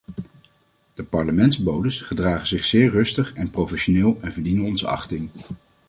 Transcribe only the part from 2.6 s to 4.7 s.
zeer rustig en professioneel en verdienen